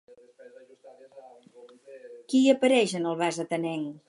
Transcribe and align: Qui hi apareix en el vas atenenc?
Qui 2.33 2.43
hi 2.43 2.51
apareix 2.55 2.97
en 3.03 3.09
el 3.13 3.23
vas 3.25 3.45
atenenc? 3.47 3.91